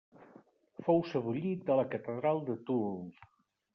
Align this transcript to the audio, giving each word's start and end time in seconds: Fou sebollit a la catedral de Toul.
Fou 0.87 1.03
sebollit 1.11 1.69
a 1.73 1.77
la 1.81 1.85
catedral 1.93 2.43
de 2.49 2.57
Toul. 2.71 2.99